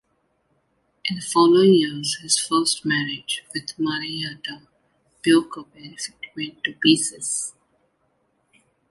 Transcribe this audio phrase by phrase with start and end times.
[1.05, 4.63] In the following years his first marriage with Marietta
[5.23, 7.53] Böker-Parfitt went to pieces.